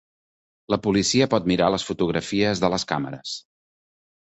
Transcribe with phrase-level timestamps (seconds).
[0.73, 3.39] La policia pot mirar les fotografies de les càmeres.